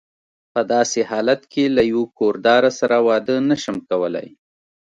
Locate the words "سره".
2.79-2.95